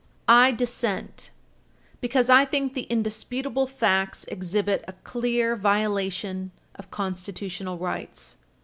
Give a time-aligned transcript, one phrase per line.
[0.27, 1.29] I dissent,
[1.99, 8.37] because I think the indisputable facts exhibit a clear violation of Constitutional rights.